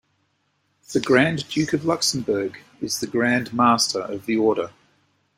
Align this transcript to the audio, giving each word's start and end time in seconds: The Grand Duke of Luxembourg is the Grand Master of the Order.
The 0.93 0.99
Grand 0.99 1.47
Duke 1.47 1.73
of 1.73 1.85
Luxembourg 1.85 2.57
is 2.81 2.99
the 3.01 3.05
Grand 3.05 3.53
Master 3.53 3.99
of 4.01 4.25
the 4.25 4.35
Order. 4.35 4.71